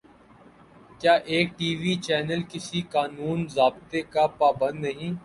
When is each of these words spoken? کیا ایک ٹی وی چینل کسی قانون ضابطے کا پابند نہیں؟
کیا 1.01 1.13
ایک 1.31 1.47
ٹی 1.57 1.69
وی 1.75 1.93
چینل 2.05 2.41
کسی 2.49 2.81
قانون 2.91 3.39
ضابطے 3.49 4.01
کا 4.13 4.25
پابند 4.39 4.79
نہیں؟ 4.85 5.13